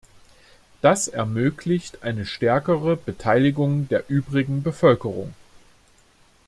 [0.81, 5.35] Das ermöglicht eine stärkere Beteiligung der übrigen Bevölkerung.